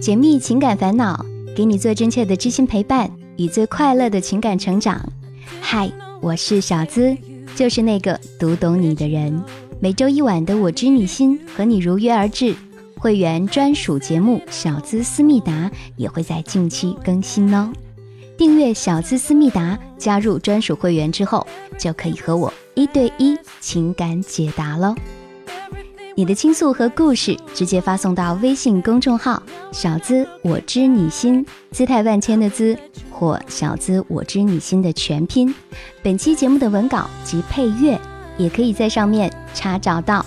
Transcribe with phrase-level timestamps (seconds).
[0.00, 4.98] 解密情感烦恼，给你最真切的知心陪伴与最快乐的情感成长。
[5.60, 5.92] 嗨，
[6.22, 7.14] 我是小资，
[7.54, 9.44] 就是那个读懂你的人。
[9.78, 12.56] 每周一晚的我知你心和你如约而至，
[12.96, 17.70] 会员专属节目《小资思密达》也会在近期更新哦。
[18.38, 21.46] 订阅小资思密达，加入专属会员之后，
[21.78, 24.94] 就可以和我一对一情感解答喽。
[26.16, 29.40] 你的倾诉和故事，直接发送到微信公众号
[29.72, 32.76] “小资我知你心”，姿态万千的“资”
[33.10, 35.54] 或“小资我知你心”的全拼。
[36.02, 37.98] 本期节目的文稿及配乐，
[38.36, 40.24] 也可以在上面查找到。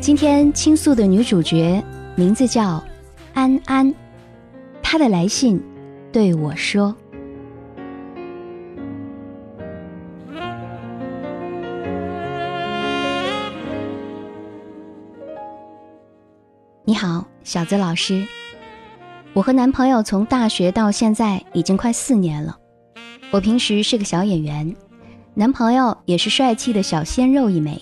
[0.00, 1.84] 今天倾诉的女主角
[2.16, 2.82] 名字叫
[3.34, 3.94] 安安，
[4.82, 5.62] 她的来信
[6.10, 6.94] 对我说。
[16.90, 18.26] 你好，小资老师。
[19.32, 22.58] 我和男朋友从大学到现在已经快四年了。
[23.30, 24.74] 我平时是个小演员，
[25.34, 27.80] 男朋友也是帅气的小鲜肉一枚。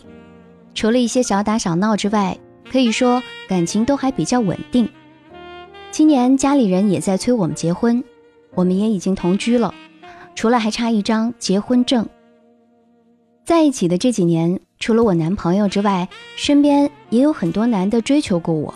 [0.75, 2.37] 除了一些小打小闹之外，
[2.71, 4.87] 可以说感情都还比较稳定。
[5.91, 8.05] 今年家里人也在催我们结婚，
[8.55, 9.75] 我们也已经同居了，
[10.35, 12.07] 除了还差一张结婚证。
[13.47, 18.75] 在一起的这几年，除了我男朋友之外，身边也有很多男的追求过我。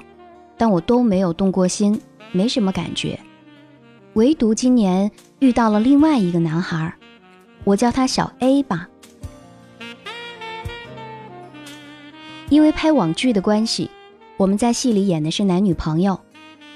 [0.62, 3.18] 但我都没有动过心，没什么感觉。
[4.12, 5.10] 唯独今年
[5.40, 6.94] 遇到了另外一个男孩，
[7.64, 8.88] 我叫他小 A 吧。
[12.48, 13.90] 因为拍网剧的关系，
[14.36, 16.16] 我们在戏里演的是男女朋友。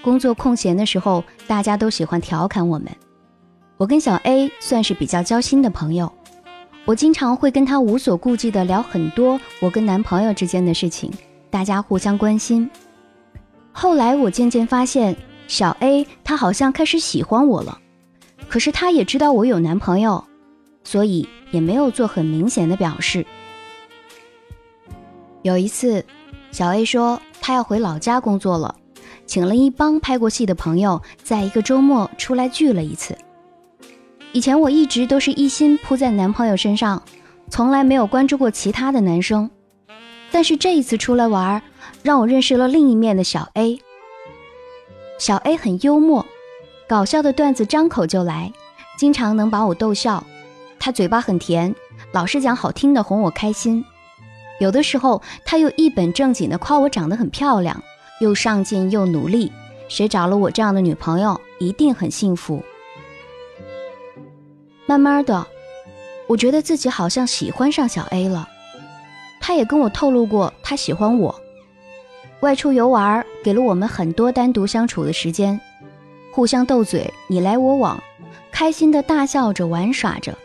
[0.03, 2.89] 工作空闲的时候，大家都喜欢调侃我们。
[3.77, 6.13] 我跟小 A 算是比较交心的朋友，
[6.87, 11.09] 我经常会跟他无所顾忌的聊很多我跟男朋友之间的事情，
[11.51, 12.69] 大家互相关心。
[13.79, 15.15] 后来我渐渐发现，
[15.49, 17.79] 小 A 他好像开始喜欢我了，
[18.49, 20.25] 可是他也知道我有男朋友，
[20.83, 23.27] 所以也没有做很明显的表示。
[25.43, 26.03] 有一次，
[26.51, 28.75] 小 A 说他要回老家工作了，
[29.27, 33.15] 请了一帮拍过戏的朋友，在一个周末出来聚了一次。
[34.33, 37.03] 以前我一直都是一心扑在男朋友身上，
[37.51, 39.51] 从来没有关注过其他的男生。
[40.33, 41.63] 但是这一次出来玩，
[42.07, 43.81] 让我认识了另一面的小 A。
[45.19, 46.25] 小 A 很幽默，
[46.89, 48.53] 搞笑的段子张口就来，
[48.97, 50.23] 经常能把我逗笑。
[50.79, 51.75] 他嘴巴很甜，
[52.13, 53.85] 老是讲好听的哄我开心。
[54.61, 57.83] 有的时候他又一本正经的夸我长得很漂亮，
[58.21, 59.51] 又上进又努力。
[59.89, 62.63] 谁找了我这样的女朋友，一定很幸福。
[64.87, 65.45] 慢慢的，
[66.29, 68.49] 我觉得自己好像喜欢上小 A 了。
[69.41, 71.41] 他也跟我透露过，他喜欢我。
[72.41, 75.59] 外出游玩，给了我们很多单独相处的时间，
[76.33, 78.01] 互相斗嘴，你来我往，
[78.53, 80.37] 开心的大笑着玩耍着，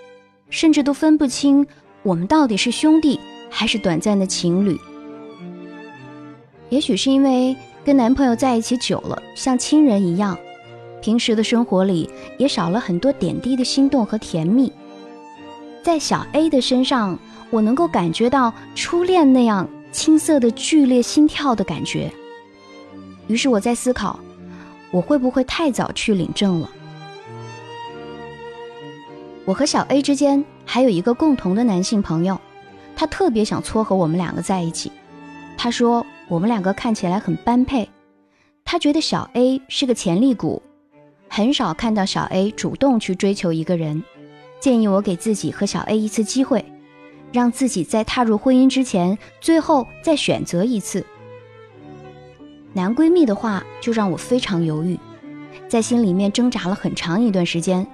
[0.50, 1.66] 甚至都分不清
[2.04, 3.20] 我们到底是兄弟
[3.50, 4.78] 还是短暂的情侣。
[6.70, 10.38] 也许是因为跟男朋友在一起久了，像亲人一样，
[11.02, 14.72] 平时的生活里也少了很多点滴的心动和甜蜜，
[15.84, 17.20] 在小 A 的身上。
[17.52, 22.12] 我能够感觉到初恋那样青涩的剧烈心跳的感觉，
[23.28, 24.20] 于是我在思考，
[24.90, 26.70] 我会不会太早去领证了？
[29.44, 32.40] 我和小 A 之间还有一个共同的男性朋友，
[32.96, 34.92] 他特别想撮合我们两个在一起。
[35.58, 37.90] 他说我们两个看起来很般配，
[38.64, 40.62] 他觉得小 A 是个潜力股，
[41.28, 44.02] 很少看到小 A 主动去追求一个人，
[44.60, 46.64] 建议我给自己和小 A 一次机会。
[47.32, 51.06] 让自己在踏入婚姻之前，最后再选择一次。
[52.74, 54.98] 男闺蜜的话就让我非常犹豫，
[55.68, 57.86] 在心里面挣扎了很长一段时间，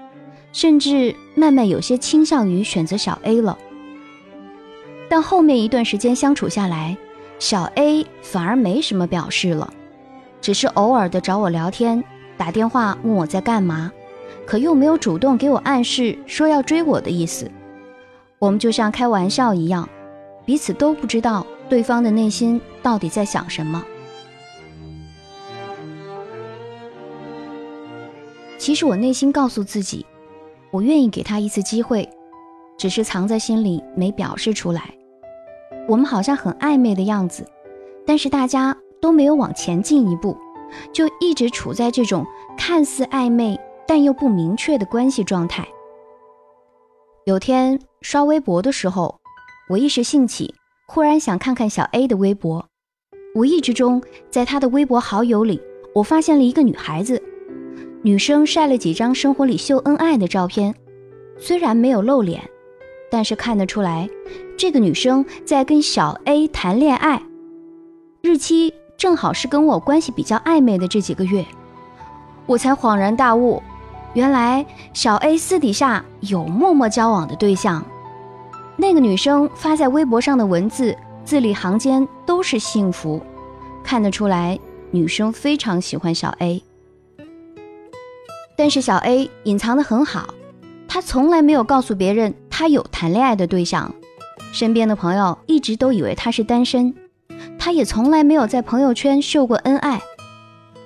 [0.51, 3.57] 甚至慢慢有些倾向于选择小 A 了。
[5.09, 6.97] 但后面一段时间相处下来，
[7.39, 9.73] 小 A 反而没什么表示了，
[10.41, 12.03] 只是偶尔的找我聊天，
[12.37, 13.91] 打电话问我在干嘛，
[14.45, 17.49] 可又没有主动给我暗示说要追我的意思。
[18.39, 19.87] 我们就像开玩笑一样，
[20.45, 23.83] 彼此都不知道对方的内心到底在想什么。
[28.59, 30.05] 其实我内心告诉自己，
[30.71, 32.07] 我愿意给他一次机会，
[32.77, 34.93] 只是藏在心里没表示出来。
[35.87, 37.43] 我们好像很暧昧的样子，
[38.05, 40.37] 但是大家都没有往前进一步，
[40.91, 42.25] 就一直处在这种
[42.57, 45.67] 看似暧昧但又不明确的关系状态。
[47.27, 49.19] 有天刷微博的时候，
[49.67, 50.55] 我一时兴起，
[50.87, 52.65] 忽然想看看小 A 的微博。
[53.35, 55.61] 无意之中在他的微博好友里，
[55.93, 57.21] 我发现了一个女孩子，
[58.01, 60.73] 女生晒了几张生活里秀恩爱的照片，
[61.37, 62.41] 虽然没有露脸，
[63.11, 64.09] 但是看得出来，
[64.57, 67.21] 这个女生在跟小 A 谈恋爱，
[68.21, 71.45] 日期正好是跟我关系比较暧昧的这几个月，
[72.45, 73.61] 我才恍然大悟。
[74.17, 77.85] 原来小 A 私底下有默默交往的对象，
[78.75, 83.21] 那个女生发在微博上的文字字里行间都是幸福，
[83.83, 84.57] 看得出来
[84.89, 86.63] 女生非常喜欢小 A。
[88.57, 90.33] 但是小 A 隐藏的很好，
[90.87, 93.93] 他从来没有告诉别人他有谈恋爱的对象，
[94.51, 96.91] 身边的朋友一直都以为他是单身，
[97.59, 100.01] 他也从来没有在朋友圈秀过恩爱，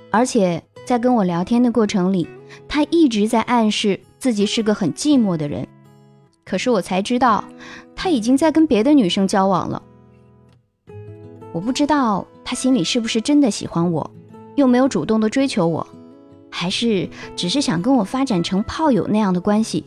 [0.09, 2.27] 而且在跟我聊天的过程里。
[2.67, 5.67] 他一直在暗示自己是个很寂寞的人，
[6.45, 7.43] 可是我才知道，
[7.95, 9.81] 他已经在跟别的女生交往了。
[11.53, 14.09] 我不知道他心里是不是真的喜欢我，
[14.55, 15.85] 又没有主动的追求我，
[16.49, 19.85] 还是只是想跟我发展成炮友那样的关系。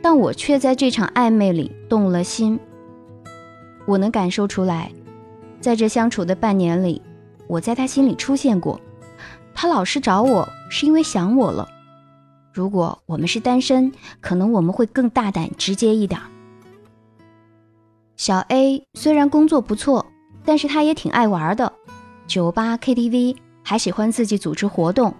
[0.00, 2.58] 但我却在这场暧昧里动了心。
[3.86, 4.92] 我能感受出来，
[5.60, 7.00] 在这相处的半年里，
[7.46, 8.80] 我在他心里出现过，
[9.60, 11.68] 他老是找我是因为想我了。
[12.52, 16.20] 如果我们是单身，可能我们会更大胆、直接一点。
[18.14, 20.06] 小 A 虽然工作不错，
[20.44, 21.72] 但是他也挺爱玩的，
[22.28, 25.12] 酒吧、KTV，还喜欢自己组织活动。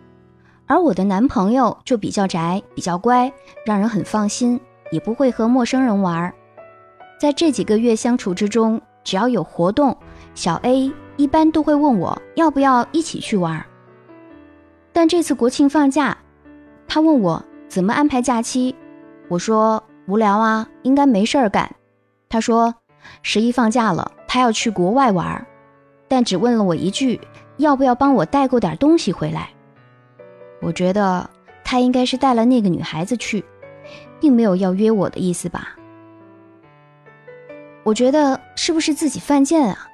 [0.67, 3.33] 而我的男朋友就比较宅、比较乖，
[3.67, 4.61] 让人很放心，
[4.93, 6.33] 也不会和陌生人玩。
[7.19, 9.99] 在这几个月相处之中，只要有活动，
[10.37, 13.67] 小 A 一般都会问我要不要一起去玩。
[14.99, 16.19] 但这次国庆放假。
[16.89, 18.75] 他问我怎么安排假期，
[19.29, 21.71] 我说无聊啊，应该没事儿干。
[22.29, 22.75] 他说
[23.23, 25.47] 十一放假了，他要去国外玩，
[26.09, 27.21] 但只问了我一句，
[27.59, 29.51] 要不要帮我代购点东西回来。
[30.61, 31.31] 我觉得
[31.63, 33.45] 他应该是带了那个女孩子去，
[34.19, 35.77] 并没有要约我的意思吧。
[37.85, 39.87] 我觉得是不是自己犯贱啊？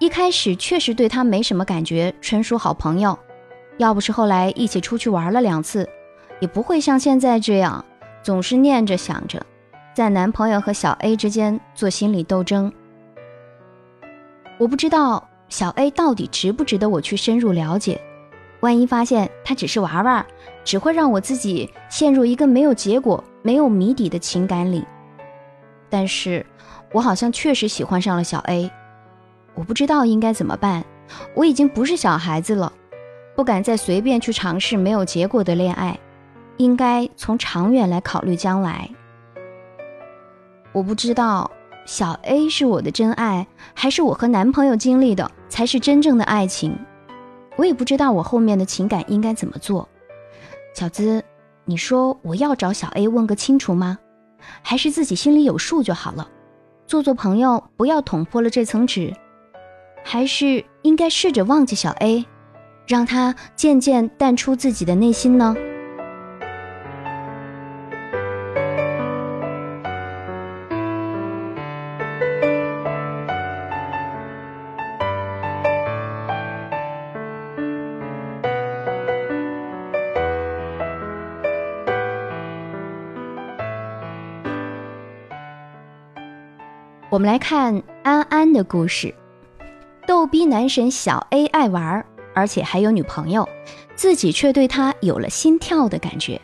[0.00, 3.16] 一开始确实对他没什么感觉，纯属好朋友。
[3.78, 5.88] 要不是后来一起出去玩了两次。
[6.40, 7.82] 也不会像现在这样，
[8.22, 9.40] 总是念着想着，
[9.94, 12.70] 在男朋友和小 A 之间做心理斗争。
[14.58, 18.00] 我不知道小 A 到底值不值得我去深入了解，
[18.60, 20.26] 万一发现他只是玩玩，
[20.64, 24.84] 只会让我自己陷入一个没有结果、没有谜底的情感里。
[25.88, 26.44] 但是，
[26.92, 28.70] 我好像确实喜欢上了小 A，
[29.54, 30.84] 我不知道应该怎么办。
[31.34, 32.72] 我已经不是小孩子了，
[33.34, 35.98] 不敢再随便去尝试没有结果的恋爱。
[36.56, 38.88] 应该从长远来考虑将来。
[40.72, 41.50] 我不知道
[41.84, 46.78] 小 A 是我的真爱，还是我和男朋友经历的才是真正的爱情。
[47.56, 49.88] 我也不知道我后面的情感应该怎么做。
[50.74, 51.24] 小资，
[51.64, 53.98] 你说我要找小 A 问个清楚吗？
[54.62, 56.28] 还是自己心里有数就好了？
[56.86, 59.12] 做做朋友，不要捅破了这层纸。
[60.04, 62.24] 还是应该试着忘记小 A，
[62.86, 65.54] 让他渐渐淡出自己的内心呢？
[87.10, 89.14] 我们来看安安的故事。
[90.04, 93.48] 逗逼男神小 A 爱玩儿，而且还有女朋友，
[93.94, 96.40] 自己却对他有了心跳的感觉。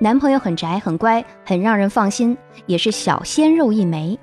[0.00, 4.18] 男朋友很宅很乖，很让人放心，也是小鲜肉一枚。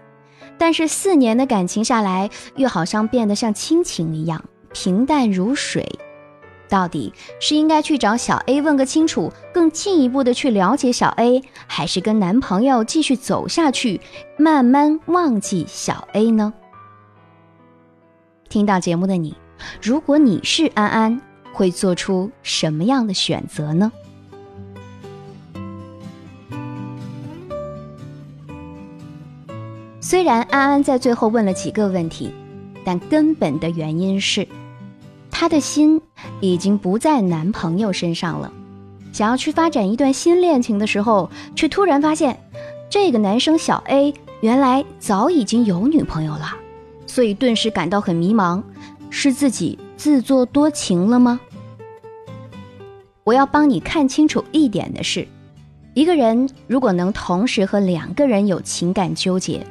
[0.57, 5.87] 但是四年的感情下来，又好像变得像亲情一样平淡如水。
[6.69, 14.01] 到底是应该去找小 A 问个清楚，更进一步的去了解小 A，还是跟男朋友继续走下去，
[14.37, 16.53] 慢慢忘记小 A 呢？
[18.49, 19.35] 听到节目的你，
[19.81, 21.21] 如果你是安安，
[21.53, 23.91] 会做出什么样的选择呢？
[29.99, 32.31] 虽然安安在最后问了几个问题，
[32.83, 34.47] 但根本的原因是。
[35.31, 35.99] 她的心
[36.39, 38.51] 已经不在男朋友身上了，
[39.11, 42.39] 想要去发展一段新恋情的时候，却突然发现，
[42.89, 46.55] 这个男生小 A 原来早已经有女朋友了，
[47.07, 48.61] 所以顿时感到很迷茫，
[49.15, 51.39] 是自己自作多情了吗？
[53.23, 55.27] 我要帮你看清楚一点的是，
[55.93, 59.65] 一个人如果能同时和两个人有情感纠结，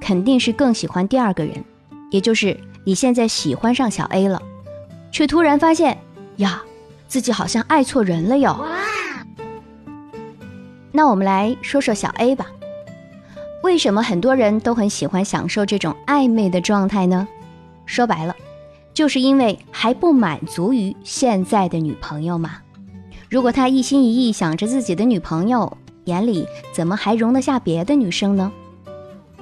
[0.00, 1.64] 肯定是更喜欢第二个人，
[2.10, 2.58] 也就是。
[2.84, 4.40] 你现在喜欢上小 A 了，
[5.12, 5.98] 却突然发现
[6.36, 6.62] 呀，
[7.06, 8.66] 自己好像爱错人了哟。
[10.90, 12.46] 那我们来说说小 A 吧。
[13.62, 17.28] 为什么很多人都很喜欢享受这种暧昧的状态呢？
[17.84, 18.34] 说白了，
[18.98, 22.56] 就是因为还不满足于现在的女朋友嘛。
[23.30, 28.50] 如果他一心一意想着自己的女朋友，眼里怎么还容得下别的女生呢？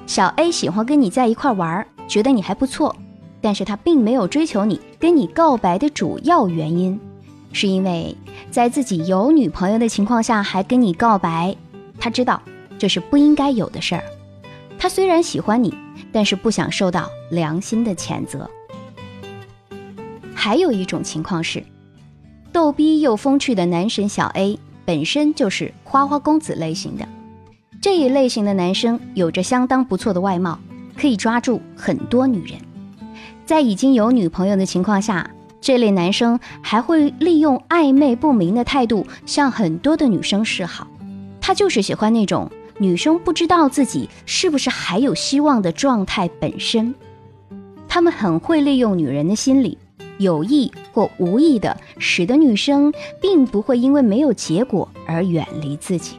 [0.05, 2.95] 小 A 喜欢跟你在一块玩，觉得你还不错，
[3.41, 6.99] 但是他并没有追求你、跟你告白的主要原因，
[7.51, 8.15] 是因为
[8.51, 11.55] 在自己有女朋友的情况下还跟你告白，
[11.99, 12.39] 他知道。
[12.77, 14.03] 这是不应该有的事儿。
[14.77, 15.73] 他虽然喜欢你，
[16.11, 18.47] 但是不想受到良心的谴责。
[20.39, 21.63] 还有一种情况是，
[22.53, 27.09] 逗逼又风趣的男神小 A 本身就是花花公子类型的。
[27.81, 30.59] 这一类型的男生有着相当不错的外貌，
[30.95, 32.59] 可以抓住很多女人。
[33.47, 35.27] 在已经有女朋友的情况下，
[35.59, 40.87] 这类男生还会利用暧昧不明的态度向很多的女生示好。
[41.41, 42.49] 他就是喜欢那种。
[42.79, 46.93] 女生不知道自己是不是还有希望的状态本身，
[47.87, 49.79] 他们很会利用女人的心理，
[50.19, 56.17] 有意或无意的使得女生并不会因为没有结果而远离自己。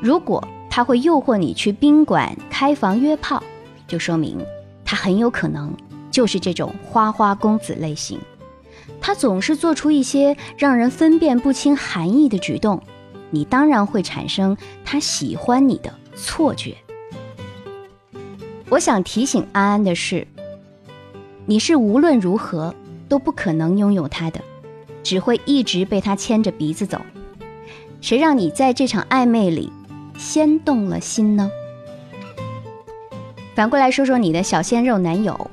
[0.00, 3.42] 如果他会诱惑你去宾馆开房约炮，
[3.86, 4.38] 就说明
[4.84, 5.74] 他很有可能
[6.10, 8.18] 就是这种花花公子类型。
[9.00, 12.82] 他总是做出一些让人分辨不清含义的举动。
[13.30, 16.76] 你当然会产生他喜欢你的错觉。
[18.70, 20.26] 我想提醒安安的是，
[21.50, 22.74] 你是无论如何
[23.08, 24.38] 都不可能拥有他的，
[25.02, 27.00] 只会一直被他牵着鼻子走。
[28.02, 29.72] 谁让你在这场暧昧里
[30.18, 31.50] 先动了心呢？
[33.54, 35.50] 反过来说说你的小鲜肉男友，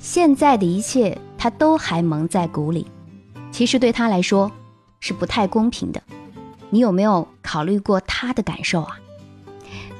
[0.00, 2.84] 现在的一切他都还蒙在鼓里，
[3.52, 4.50] 其实对他来说
[4.98, 6.02] 是不太公平的。
[6.70, 8.98] 你有没有考虑过他的感受啊？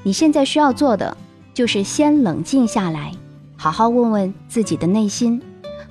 [0.03, 1.17] 你现在需要做的
[1.55, 3.13] 就是先冷静下来，
[3.57, 5.41] 好好问问自己的内心，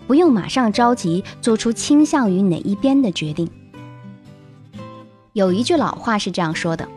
[0.08, 3.50] 不用马上着急做出倾向于哪一边的决定。
[5.34, 6.88] 有一句老话是这样说的：“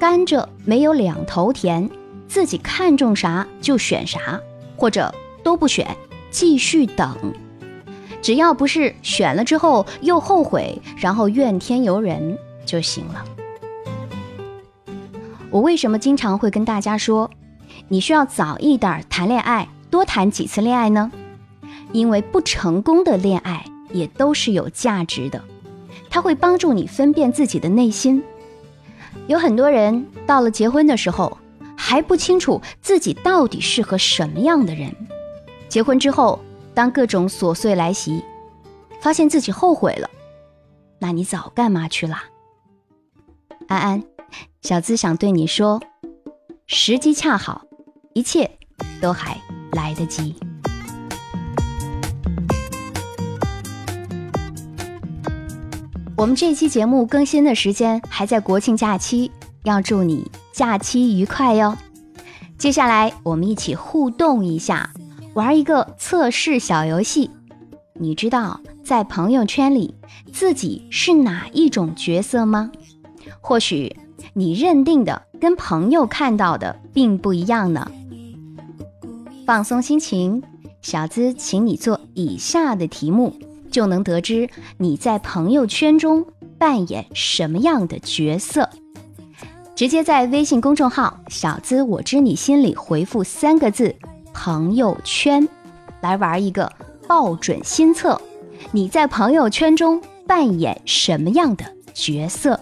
[0.00, 1.88] 甘蔗没有两头甜，
[2.26, 4.40] 自己看中啥就选啥，
[4.76, 5.96] 或者都不选，
[6.30, 7.16] 继续等。
[8.20, 13.24] 只要不是选了之后又后悔，然后怨天尤人。”就行了。
[15.50, 17.28] 我为什么经常会跟大家说，
[17.88, 21.10] 你需要早一点谈恋爱，多谈几次恋爱呢？
[21.92, 25.42] 因为不成功的恋爱也都是有价值的，
[26.08, 28.22] 它会帮助你分辨自己的内心。
[29.26, 31.36] 有很多人到了结婚的时候
[31.76, 34.94] 还不清楚自己到底适合什么样的人，
[35.68, 36.38] 结婚之后，
[36.74, 38.22] 当各种琐碎来袭，
[39.00, 40.08] 发现自己后悔了，
[41.00, 42.18] 那你早干嘛去了？
[43.66, 44.02] 安安，
[44.62, 45.80] 小资想对你说，
[46.66, 47.62] 时机恰好，
[48.14, 48.50] 一切
[49.00, 49.40] 都还
[49.72, 50.34] 来得及。
[56.16, 59.30] 我们这期节目更新的时间还在国庆假期，
[59.64, 61.76] 要祝你假期愉快哟。
[62.58, 64.90] 接下来我们一起互动一下，
[65.32, 67.30] 玩一个测试小游戏。
[67.94, 69.94] 你知道在朋友圈里
[70.30, 72.70] 自己是哪一种角色吗？
[73.40, 73.96] 或许
[74.34, 77.90] 你认定的跟朋友看到的并不一样呢。
[79.50, 80.40] 放松心情，
[80.80, 83.34] 小资请你做以下的题目，
[83.68, 86.24] 就能得知你在朋友圈中
[86.56, 88.70] 扮演什么样的角色。
[89.74, 93.92] 直接在微信公众号“小资我知你心里”回复三个字
[94.32, 95.48] “朋友圈”，
[96.00, 96.72] 来玩一个
[97.08, 98.22] 抱准心测，
[98.70, 102.60] 你在朋友圈中扮演什么样的角色？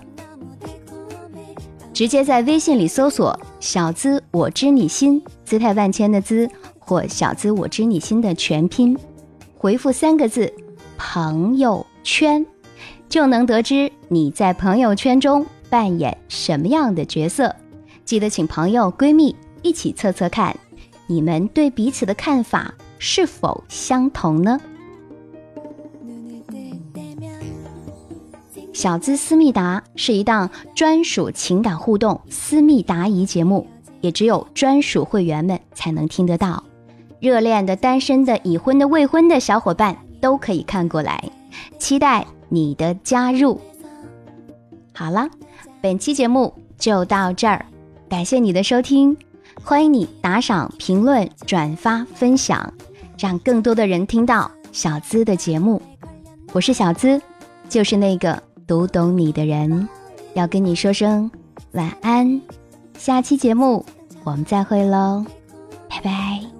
[1.93, 6.49] 直接在微信里搜索“小资我知你心”，姿态万千的“资”
[6.89, 8.97] 或“小资我知你心”的全拼，
[9.59, 10.51] 回复三个字
[10.97, 12.45] “朋友圈”，
[13.11, 17.55] 就能得知你在朋友圈中扮演什么样的角色。
[18.07, 20.59] 记得请朋友、闺蜜一起测测看，
[21.07, 24.59] 你们对彼此的看法是否相同呢？
[28.73, 33.67] 小资思密达是一档专属情感互动私密答疑节目，
[34.01, 36.65] 也只有专属会员们才能听得到。
[37.21, 41.23] 热恋的、单身的、已婚的、未婚的小伙伴都可以看过来，
[41.79, 43.61] 期待你的加入。
[44.95, 45.29] 好了，
[45.81, 47.65] 本期节目就到这儿，
[48.09, 49.17] 感谢你的收听，
[49.63, 52.73] 欢迎你打赏、评论、转发、分享。
[53.19, 55.83] 让更多的人听到小资的节目。
[56.53, 57.21] 我是小资，
[57.69, 59.89] 就是那个读懂你的人，
[60.35, 61.29] 要跟你说声
[61.73, 62.41] 晚安。
[62.97, 63.85] 下期节目
[64.23, 65.25] 我们再会喽，
[65.89, 66.58] 拜拜。